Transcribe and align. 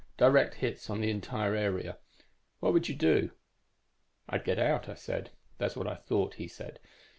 'Direct 0.17 0.55
hits 0.55 0.89
on 0.89 0.99
the 0.99 1.11
entire 1.11 1.53
area. 1.53 1.99
What 2.59 2.73
would 2.73 2.89
you 2.89 2.95
do?' 2.95 3.29
"'I'd 4.27 4.43
get 4.45 4.57
out,' 4.57 4.89
I 4.89 4.95
said. 4.95 5.29
"'That's 5.59 5.75
what 5.75 5.85
I 5.85 5.93
thought,' 5.93 6.33
he 6.41 6.47
said. 6.47 6.79